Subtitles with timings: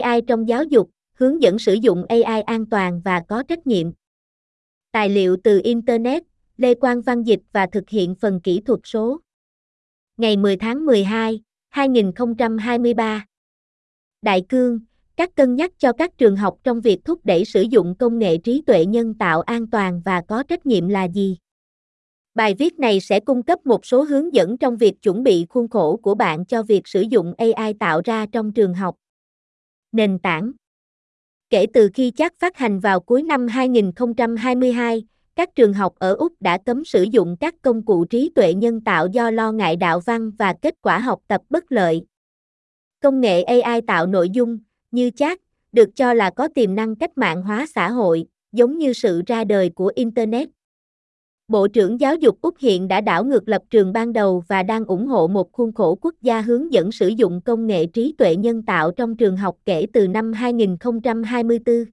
[0.00, 3.92] AI trong giáo dục, hướng dẫn sử dụng AI an toàn và có trách nhiệm.
[4.92, 6.22] Tài liệu từ Internet,
[6.56, 9.20] Lê Quang Văn Dịch và thực hiện phần kỹ thuật số.
[10.16, 13.26] Ngày 10 tháng 12, 2023.
[14.22, 14.80] Đại cương,
[15.16, 18.38] các cân nhắc cho các trường học trong việc thúc đẩy sử dụng công nghệ
[18.38, 21.36] trí tuệ nhân tạo an toàn và có trách nhiệm là gì?
[22.34, 25.68] Bài viết này sẽ cung cấp một số hướng dẫn trong việc chuẩn bị khuôn
[25.68, 28.94] khổ của bạn cho việc sử dụng AI tạo ra trong trường học.
[29.92, 30.52] Nền tảng
[31.50, 35.04] Kể từ khi chắc phát hành vào cuối năm 2022,
[35.36, 38.80] các trường học ở Úc đã cấm sử dụng các công cụ trí tuệ nhân
[38.80, 42.02] tạo do lo ngại đạo văn và kết quả học tập bất lợi.
[43.00, 44.58] Công nghệ AI tạo nội dung,
[44.90, 45.40] như chat,
[45.72, 49.44] được cho là có tiềm năng cách mạng hóa xã hội, giống như sự ra
[49.44, 50.48] đời của Internet.
[51.48, 54.84] Bộ trưởng Giáo dục Úc hiện đã đảo ngược lập trường ban đầu và đang
[54.84, 58.36] ủng hộ một khuôn khổ quốc gia hướng dẫn sử dụng công nghệ trí tuệ
[58.36, 61.84] nhân tạo trong trường học kể từ năm 2024.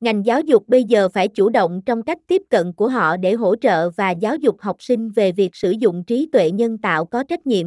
[0.00, 3.32] Ngành giáo dục bây giờ phải chủ động trong cách tiếp cận của họ để
[3.32, 7.04] hỗ trợ và giáo dục học sinh về việc sử dụng trí tuệ nhân tạo
[7.04, 7.66] có trách nhiệm.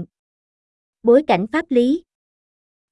[1.03, 2.03] Bối cảnh pháp lý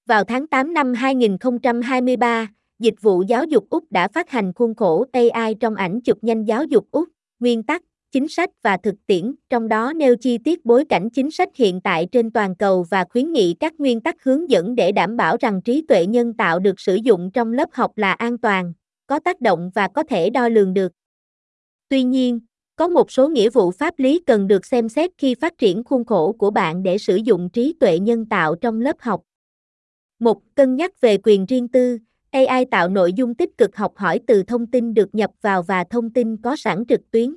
[0.06, 2.48] Vào tháng 8 năm 2023,
[2.80, 6.46] Dịch vụ Giáo dục Úc đã phát hành khuôn khổ AI trong ảnh chụp nhanh
[6.46, 7.84] giáo dục Úc, nguyên tắc,
[8.14, 11.82] chính sách và thực tiễn, trong đó nêu chi tiết bối cảnh chính sách hiện
[11.82, 15.38] tại trên toàn cầu và khuyến nghị các nguyên tắc hướng dẫn để đảm bảo
[15.40, 18.74] rằng trí tuệ nhân tạo được sử dụng trong lớp học là an toàn,
[19.08, 20.92] có tác động và có thể đo lường được.
[21.90, 22.40] Tuy nhiên,
[22.76, 26.06] có một số nghĩa vụ pháp lý cần được xem xét khi phát triển khuôn
[26.06, 29.22] khổ của bạn để sử dụng trí tuệ nhân tạo trong lớp học.
[30.20, 31.98] Một, cân nhắc về quyền riêng tư,
[32.32, 35.84] AI tạo nội dung tích cực học hỏi từ thông tin được nhập vào và
[35.84, 37.36] thông tin có sẵn trực tuyến.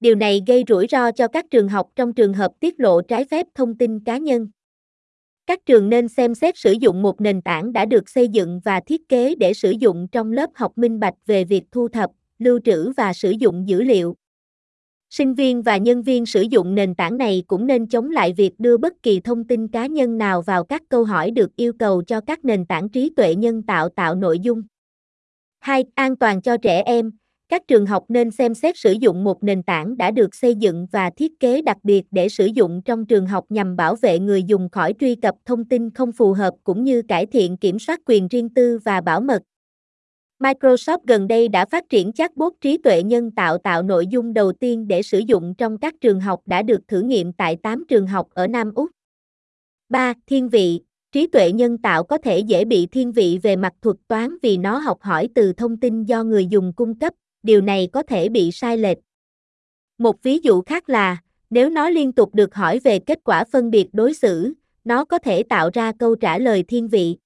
[0.00, 3.24] Điều này gây rủi ro cho các trường học trong trường hợp tiết lộ trái
[3.24, 4.48] phép thông tin cá nhân.
[5.46, 8.80] Các trường nên xem xét sử dụng một nền tảng đã được xây dựng và
[8.80, 12.60] thiết kế để sử dụng trong lớp học minh bạch về việc thu thập, lưu
[12.64, 14.16] trữ và sử dụng dữ liệu.
[15.10, 18.52] Sinh viên và nhân viên sử dụng nền tảng này cũng nên chống lại việc
[18.58, 22.02] đưa bất kỳ thông tin cá nhân nào vào các câu hỏi được yêu cầu
[22.02, 24.62] cho các nền tảng trí tuệ nhân tạo tạo nội dung.
[25.58, 25.84] 2.
[25.94, 27.10] An toàn cho trẻ em,
[27.50, 30.86] các trường học nên xem xét sử dụng một nền tảng đã được xây dựng
[30.92, 34.42] và thiết kế đặc biệt để sử dụng trong trường học nhằm bảo vệ người
[34.42, 38.00] dùng khỏi truy cập thông tin không phù hợp cũng như cải thiện kiểm soát
[38.06, 39.42] quyền riêng tư và bảo mật.
[40.38, 44.52] Microsoft gần đây đã phát triển chatbot trí tuệ nhân tạo tạo nội dung đầu
[44.52, 48.06] tiên để sử dụng trong các trường học đã được thử nghiệm tại 8 trường
[48.06, 48.90] học ở Nam Úc.
[49.88, 50.14] 3.
[50.26, 50.80] Thiên vị
[51.12, 54.56] Trí tuệ nhân tạo có thể dễ bị thiên vị về mặt thuật toán vì
[54.56, 58.28] nó học hỏi từ thông tin do người dùng cung cấp, điều này có thể
[58.28, 58.98] bị sai lệch.
[59.98, 61.16] Một ví dụ khác là,
[61.50, 64.52] nếu nó liên tục được hỏi về kết quả phân biệt đối xử,
[64.84, 67.16] nó có thể tạo ra câu trả lời thiên vị.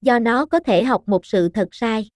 [0.00, 2.08] Do nó có thể học một sự thật sai.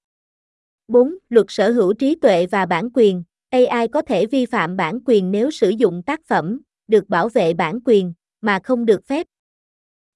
[0.88, 1.14] 4.
[1.28, 3.22] Luật sở hữu trí tuệ và bản quyền.
[3.50, 7.54] AI có thể vi phạm bản quyền nếu sử dụng tác phẩm, được bảo vệ
[7.54, 9.26] bản quyền, mà không được phép.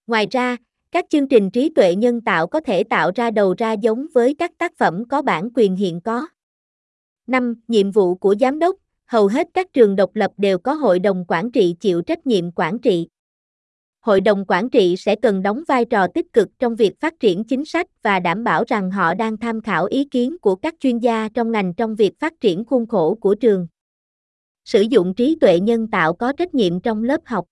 [0.06, 0.56] Ngoài ra,
[0.90, 4.34] các chương trình trí tuệ nhân tạo có thể tạo ra đầu ra giống với
[4.34, 6.26] các tác phẩm có bản quyền hiện có.
[7.26, 7.54] 5.
[7.68, 8.76] Nhiệm vụ của giám đốc,
[9.06, 12.52] hầu hết các trường độc lập đều có hội đồng quản trị chịu trách nhiệm
[12.52, 13.08] quản trị.
[14.00, 17.44] Hội đồng quản trị sẽ cần đóng vai trò tích cực trong việc phát triển
[17.44, 20.98] chính sách và đảm bảo rằng họ đang tham khảo ý kiến của các chuyên
[20.98, 23.66] gia trong ngành trong việc phát triển khuôn khổ của trường.
[24.64, 27.44] Sử dụng trí tuệ nhân tạo có trách nhiệm trong lớp học.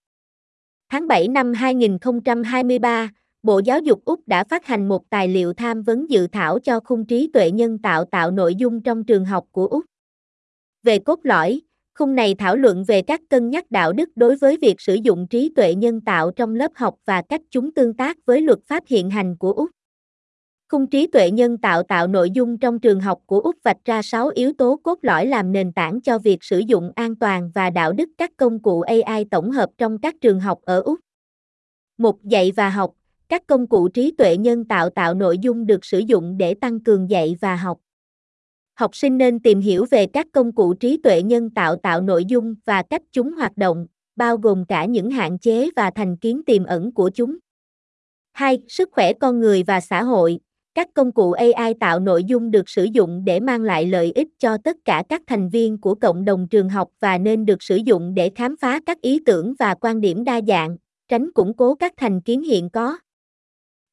[0.90, 3.10] Tháng 7 năm 2023,
[3.44, 6.80] Bộ Giáo dục Úc đã phát hành một tài liệu tham vấn dự thảo cho
[6.80, 9.84] khung trí tuệ nhân tạo tạo nội dung trong trường học của Úc.
[10.82, 11.60] Về cốt lõi,
[11.98, 15.26] khung này thảo luận về các cân nhắc đạo đức đối với việc sử dụng
[15.30, 18.84] trí tuệ nhân tạo trong lớp học và cách chúng tương tác với luật pháp
[18.86, 19.70] hiện hành của Úc.
[20.68, 24.02] Khung trí tuệ nhân tạo tạo nội dung trong trường học của Úc vạch ra
[24.02, 27.70] 6 yếu tố cốt lõi làm nền tảng cho việc sử dụng an toàn và
[27.70, 31.00] đạo đức các công cụ AI tổng hợp trong các trường học ở Úc.
[31.98, 32.94] Một dạy và học,
[33.28, 36.80] các công cụ trí tuệ nhân tạo tạo nội dung được sử dụng để tăng
[36.80, 37.78] cường dạy và học.
[38.74, 42.24] Học sinh nên tìm hiểu về các công cụ trí tuệ nhân tạo tạo nội
[42.24, 43.86] dung và cách chúng hoạt động,
[44.16, 47.36] bao gồm cả những hạn chế và thành kiến tiềm ẩn của chúng.
[48.32, 48.58] 2.
[48.68, 50.40] Sức khỏe con người và xã hội.
[50.74, 54.28] Các công cụ AI tạo nội dung được sử dụng để mang lại lợi ích
[54.38, 57.76] cho tất cả các thành viên của cộng đồng trường học và nên được sử
[57.76, 60.76] dụng để khám phá các ý tưởng và quan điểm đa dạng,
[61.08, 62.98] tránh củng cố các thành kiến hiện có.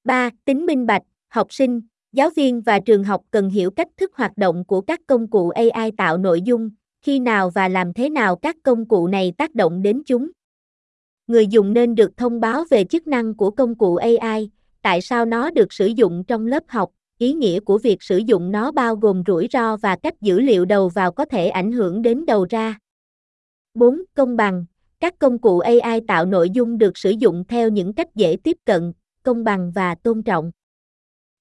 [0.04, 0.30] 3.
[0.46, 1.82] Tính minh bạch, học sinh,
[2.14, 5.50] giáo viên và trường học cần hiểu cách thức hoạt động của các công cụ
[5.50, 6.70] AI tạo nội dung,
[7.02, 10.32] khi nào và làm thế nào các công cụ này tác động đến chúng.
[11.28, 14.50] Người dùng nên được thông báo về chức năng của công cụ AI,
[14.82, 18.52] tại sao nó được sử dụng trong lớp học, ý nghĩa của việc sử dụng
[18.52, 22.02] nó bao gồm rủi ro và cách dữ liệu đầu vào có thể ảnh hưởng
[22.02, 22.80] đến đầu ra.
[23.74, 24.02] 4.
[24.14, 24.66] Công bằng.
[25.00, 28.58] Các công cụ AI tạo nội dung được sử dụng theo những cách dễ tiếp
[28.66, 30.52] cận, công bằng và tôn trọng.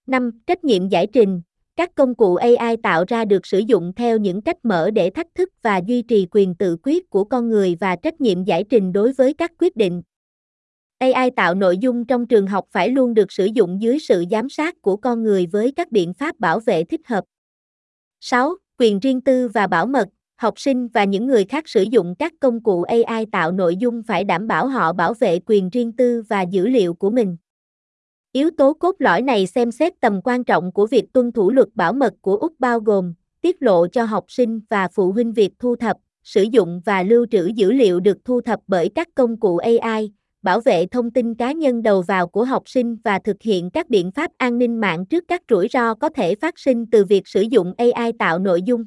[0.07, 0.31] 5.
[0.47, 1.43] Trách nhiệm giải trình.
[1.77, 5.35] Các công cụ AI tạo ra được sử dụng theo những cách mở để thách
[5.35, 8.93] thức và duy trì quyền tự quyết của con người và trách nhiệm giải trình
[8.93, 10.03] đối với các quyết định.
[10.99, 14.49] AI tạo nội dung trong trường học phải luôn được sử dụng dưới sự giám
[14.49, 17.25] sát của con người với các biện pháp bảo vệ thích hợp.
[18.21, 18.55] 6.
[18.79, 20.09] Quyền riêng tư và bảo mật.
[20.37, 24.03] Học sinh và những người khác sử dụng các công cụ AI tạo nội dung
[24.03, 27.37] phải đảm bảo họ bảo vệ quyền riêng tư và dữ liệu của mình.
[28.33, 31.69] Yếu tố cốt lõi này xem xét tầm quan trọng của việc tuân thủ luật
[31.75, 35.53] bảo mật của Úc bao gồm tiết lộ cho học sinh và phụ huynh việc
[35.59, 39.41] thu thập, sử dụng và lưu trữ dữ liệu được thu thập bởi các công
[39.41, 40.13] cụ AI,
[40.43, 43.89] bảo vệ thông tin cá nhân đầu vào của học sinh và thực hiện các
[43.89, 47.29] biện pháp an ninh mạng trước các rủi ro có thể phát sinh từ việc
[47.29, 48.85] sử dụng AI tạo nội dung.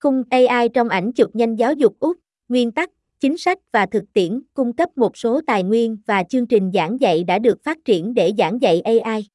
[0.00, 2.16] Khung AI trong ảnh chụp nhanh giáo dục Úc,
[2.48, 2.90] nguyên tắc,
[3.20, 7.00] chính sách và thực tiễn cung cấp một số tài nguyên và chương trình giảng
[7.00, 9.28] dạy đã được phát triển để giảng dạy AI.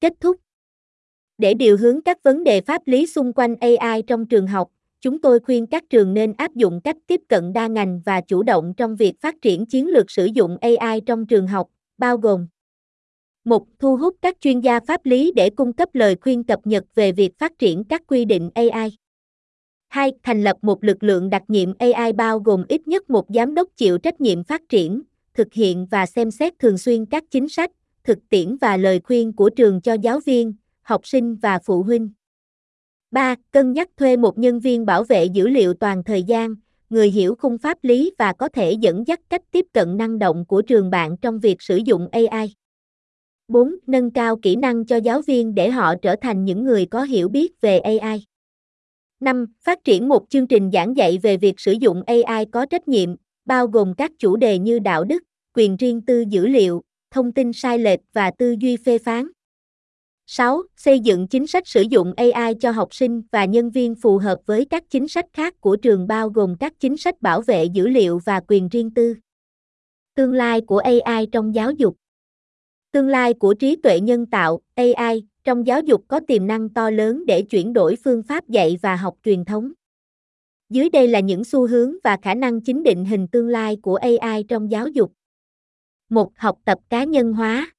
[0.00, 0.36] Kết thúc
[1.38, 4.68] Để điều hướng các vấn đề pháp lý xung quanh AI trong trường học,
[5.00, 8.42] chúng tôi khuyên các trường nên áp dụng cách tiếp cận đa ngành và chủ
[8.42, 11.68] động trong việc phát triển chiến lược sử dụng AI trong trường học,
[11.98, 12.46] bao gồm
[13.44, 16.84] một Thu hút các chuyên gia pháp lý để cung cấp lời khuyên cập nhật
[16.94, 18.90] về việc phát triển các quy định AI.
[19.94, 20.12] 2.
[20.22, 23.68] Thành lập một lực lượng đặc nhiệm AI bao gồm ít nhất một giám đốc
[23.76, 25.02] chịu trách nhiệm phát triển,
[25.34, 27.70] thực hiện và xem xét thường xuyên các chính sách,
[28.04, 32.10] thực tiễn và lời khuyên của trường cho giáo viên, học sinh và phụ huynh.
[33.10, 33.34] 3.
[33.50, 36.54] Cân nhắc thuê một nhân viên bảo vệ dữ liệu toàn thời gian,
[36.90, 40.44] người hiểu khung pháp lý và có thể dẫn dắt cách tiếp cận năng động
[40.44, 42.54] của trường bạn trong việc sử dụng AI.
[43.48, 43.74] 4.
[43.86, 47.28] Nâng cao kỹ năng cho giáo viên để họ trở thành những người có hiểu
[47.28, 48.24] biết về AI.
[49.20, 49.46] 5.
[49.60, 53.14] Phát triển một chương trình giảng dạy về việc sử dụng AI có trách nhiệm,
[53.44, 55.22] bao gồm các chủ đề như đạo đức,
[55.54, 59.28] quyền riêng tư dữ liệu, thông tin sai lệch và tư duy phê phán.
[60.26, 60.62] 6.
[60.76, 64.38] Xây dựng chính sách sử dụng AI cho học sinh và nhân viên phù hợp
[64.46, 67.88] với các chính sách khác của trường bao gồm các chính sách bảo vệ dữ
[67.88, 69.14] liệu và quyền riêng tư.
[70.14, 71.96] Tương lai của AI trong giáo dục
[72.92, 76.90] Tương lai của trí tuệ nhân tạo, AI, trong giáo dục có tiềm năng to
[76.90, 79.72] lớn để chuyển đổi phương pháp dạy và học truyền thống.
[80.70, 83.96] Dưới đây là những xu hướng và khả năng chính định hình tương lai của
[83.96, 85.12] AI trong giáo dục.
[86.08, 87.70] một Học tập cá nhân hóa.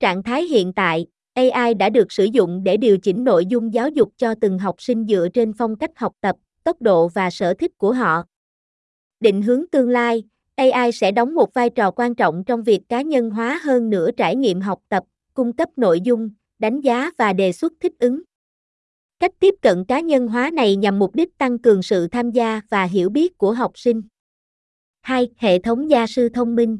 [0.00, 3.88] Trạng thái hiện tại, AI đã được sử dụng để điều chỉnh nội dung giáo
[3.88, 7.54] dục cho từng học sinh dựa trên phong cách học tập, tốc độ và sở
[7.54, 8.24] thích của họ.
[9.20, 10.24] Định hướng tương lai,
[10.54, 14.10] AI sẽ đóng một vai trò quan trọng trong việc cá nhân hóa hơn nữa
[14.16, 18.22] trải nghiệm học tập, cung cấp nội dung, đánh giá và đề xuất thích ứng.
[19.20, 22.60] Cách tiếp cận cá nhân hóa này nhằm mục đích tăng cường sự tham gia
[22.70, 24.02] và hiểu biết của học sinh.
[25.02, 25.28] 2.
[25.36, 26.78] Hệ thống gia sư thông minh.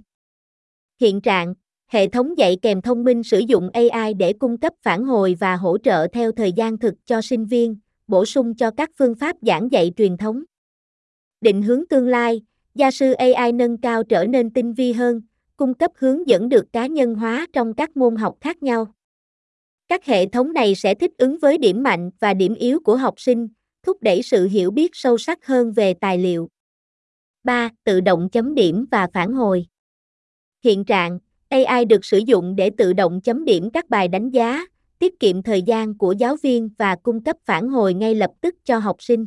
[1.00, 1.54] Hiện trạng,
[1.86, 5.56] hệ thống dạy kèm thông minh sử dụng AI để cung cấp phản hồi và
[5.56, 7.76] hỗ trợ theo thời gian thực cho sinh viên,
[8.06, 10.42] bổ sung cho các phương pháp giảng dạy truyền thống.
[11.40, 12.42] Định hướng tương lai,
[12.74, 15.20] gia sư AI nâng cao trở nên tinh vi hơn,
[15.56, 18.95] cung cấp hướng dẫn được cá nhân hóa trong các môn học khác nhau.
[19.88, 23.14] Các hệ thống này sẽ thích ứng với điểm mạnh và điểm yếu của học
[23.16, 23.48] sinh,
[23.82, 26.48] thúc đẩy sự hiểu biết sâu sắc hơn về tài liệu.
[27.44, 27.70] 3.
[27.84, 29.66] Tự động chấm điểm và phản hồi.
[30.64, 31.18] Hiện trạng,
[31.48, 34.66] AI được sử dụng để tự động chấm điểm các bài đánh giá,
[34.98, 38.54] tiết kiệm thời gian của giáo viên và cung cấp phản hồi ngay lập tức
[38.64, 39.26] cho học sinh.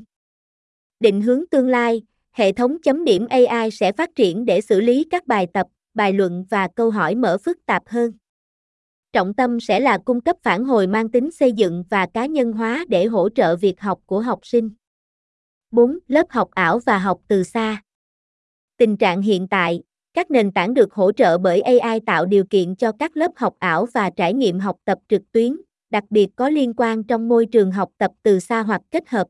[0.99, 5.03] Định hướng tương lai, hệ thống chấm điểm AI sẽ phát triển để xử lý
[5.11, 8.11] các bài tập, bài luận và câu hỏi mở phức tạp hơn
[9.13, 12.53] trọng tâm sẽ là cung cấp phản hồi mang tính xây dựng và cá nhân
[12.53, 14.69] hóa để hỗ trợ việc học của học sinh.
[15.71, 15.99] 4.
[16.07, 17.81] Lớp học ảo và học từ xa.
[18.77, 22.75] Tình trạng hiện tại, các nền tảng được hỗ trợ bởi AI tạo điều kiện
[22.75, 25.57] cho các lớp học ảo và trải nghiệm học tập trực tuyến,
[25.89, 29.27] đặc biệt có liên quan trong môi trường học tập từ xa hoặc kết hợp.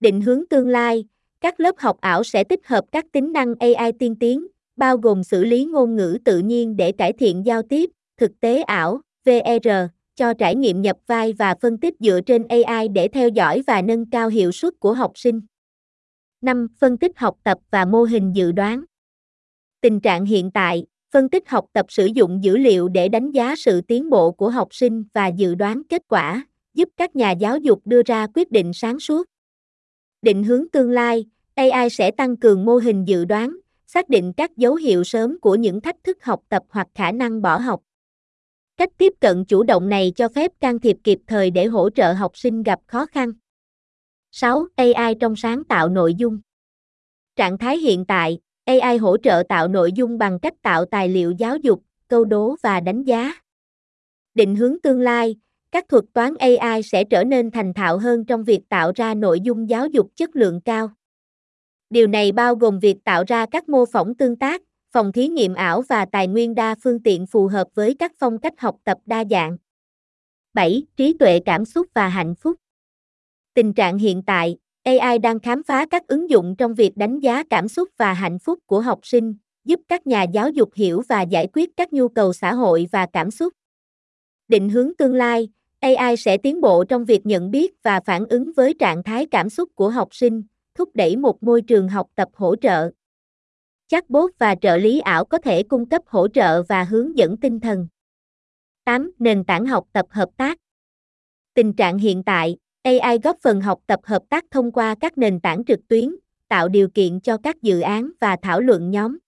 [0.00, 1.04] Định hướng tương lai,
[1.40, 5.24] các lớp học ảo sẽ tích hợp các tính năng AI tiên tiến, bao gồm
[5.24, 9.68] xử lý ngôn ngữ tự nhiên để cải thiện giao tiếp, thực tế ảo, VR,
[10.14, 13.82] cho trải nghiệm nhập vai và phân tích dựa trên AI để theo dõi và
[13.82, 15.40] nâng cao hiệu suất của học sinh.
[16.40, 16.68] 5.
[16.78, 18.84] Phân tích học tập và mô hình dự đoán.
[19.80, 23.56] Tình trạng hiện tại, phân tích học tập sử dụng dữ liệu để đánh giá
[23.56, 27.58] sự tiến bộ của học sinh và dự đoán kết quả, giúp các nhà giáo
[27.58, 29.26] dục đưa ra quyết định sáng suốt.
[30.22, 33.56] Định hướng tương lai, AI sẽ tăng cường mô hình dự đoán,
[33.86, 37.42] xác định các dấu hiệu sớm của những thách thức học tập hoặc khả năng
[37.42, 37.80] bỏ học.
[38.76, 42.12] Cách tiếp cận chủ động này cho phép can thiệp kịp thời để hỗ trợ
[42.12, 43.32] học sinh gặp khó khăn.
[44.32, 44.66] 6.
[44.76, 46.40] AI trong sáng tạo nội dung.
[47.36, 51.30] Trạng thái hiện tại, AI hỗ trợ tạo nội dung bằng cách tạo tài liệu
[51.38, 53.32] giáo dục, câu đố và đánh giá.
[54.34, 55.36] Định hướng tương lai,
[55.70, 59.40] các thuật toán AI sẽ trở nên thành thạo hơn trong việc tạo ra nội
[59.40, 60.90] dung giáo dục chất lượng cao.
[61.90, 65.54] Điều này bao gồm việc tạo ra các mô phỏng tương tác, phòng thí nghiệm
[65.54, 68.98] ảo và tài nguyên đa phương tiện phù hợp với các phong cách học tập
[69.06, 69.56] đa dạng.
[70.54, 70.82] 7.
[70.96, 72.56] Trí tuệ cảm xúc và hạnh phúc.
[73.54, 77.42] Tình trạng hiện tại, AI đang khám phá các ứng dụng trong việc đánh giá
[77.50, 81.22] cảm xúc và hạnh phúc của học sinh, giúp các nhà giáo dục hiểu và
[81.22, 83.52] giải quyết các nhu cầu xã hội và cảm xúc.
[84.48, 85.48] Định hướng tương lai,
[85.80, 89.50] AI sẽ tiến bộ trong việc nhận biết và phản ứng với trạng thái cảm
[89.50, 90.42] xúc của học sinh,
[90.74, 92.90] thúc đẩy một môi trường học tập hỗ trợ.
[93.88, 97.60] Chatbot và trợ lý ảo có thể cung cấp hỗ trợ và hướng dẫn tinh
[97.60, 97.88] thần.
[98.84, 99.10] 8.
[99.18, 100.58] Nền tảng học tập hợp tác.
[101.54, 105.40] Tình trạng hiện tại, AI góp phần học tập hợp tác thông qua các nền
[105.40, 106.16] tảng trực tuyến,
[106.48, 109.18] tạo điều kiện cho các dự án và thảo luận nhóm.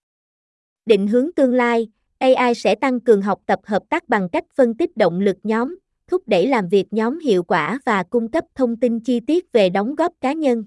[0.87, 1.89] Định hướng tương lai,
[2.19, 5.79] AI sẽ tăng cường học tập hợp tác bằng cách phân tích động lực nhóm,
[6.07, 9.69] thúc đẩy làm việc nhóm hiệu quả và cung cấp thông tin chi tiết về
[9.69, 10.65] đóng góp cá nhân.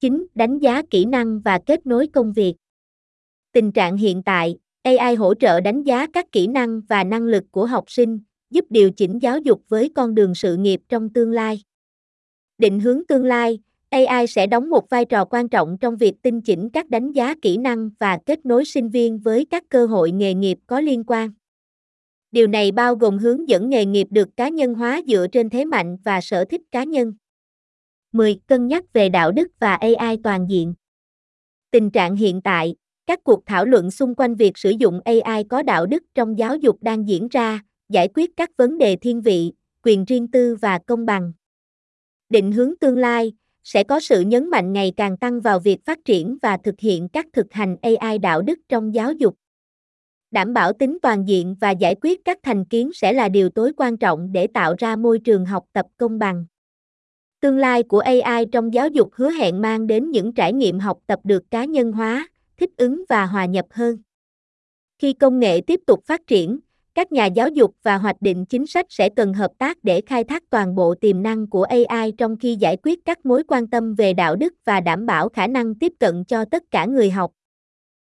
[0.00, 0.26] 9.
[0.34, 2.54] Đánh giá kỹ năng và kết nối công việc.
[3.56, 7.44] Tình trạng hiện tại, AI hỗ trợ đánh giá các kỹ năng và năng lực
[7.50, 8.20] của học sinh,
[8.50, 11.62] giúp điều chỉnh giáo dục với con đường sự nghiệp trong tương lai.
[12.58, 13.58] Định hướng tương lai,
[13.90, 17.34] AI sẽ đóng một vai trò quan trọng trong việc tinh chỉnh các đánh giá
[17.42, 21.04] kỹ năng và kết nối sinh viên với các cơ hội nghề nghiệp có liên
[21.06, 21.30] quan.
[22.32, 25.64] Điều này bao gồm hướng dẫn nghề nghiệp được cá nhân hóa dựa trên thế
[25.64, 27.12] mạnh và sở thích cá nhân.
[28.12, 28.38] 10.
[28.46, 30.74] Cân nhắc về đạo đức và AI toàn diện.
[31.70, 32.74] Tình trạng hiện tại,
[33.06, 36.56] các cuộc thảo luận xung quanh việc sử dụng AI có đạo đức trong giáo
[36.56, 40.78] dục đang diễn ra, giải quyết các vấn đề thiên vị, quyền riêng tư và
[40.78, 41.32] công bằng.
[42.28, 43.32] Định hướng tương lai
[43.64, 47.08] sẽ có sự nhấn mạnh ngày càng tăng vào việc phát triển và thực hiện
[47.08, 49.36] các thực hành AI đạo đức trong giáo dục.
[50.30, 53.72] Đảm bảo tính toàn diện và giải quyết các thành kiến sẽ là điều tối
[53.76, 56.46] quan trọng để tạo ra môi trường học tập công bằng.
[57.40, 60.98] Tương lai của AI trong giáo dục hứa hẹn mang đến những trải nghiệm học
[61.06, 63.96] tập được cá nhân hóa, thích ứng và hòa nhập hơn.
[64.98, 66.58] Khi công nghệ tiếp tục phát triển,
[66.94, 70.24] các nhà giáo dục và hoạch định chính sách sẽ cần hợp tác để khai
[70.24, 73.94] thác toàn bộ tiềm năng của AI trong khi giải quyết các mối quan tâm
[73.94, 77.32] về đạo đức và đảm bảo khả năng tiếp cận cho tất cả người học.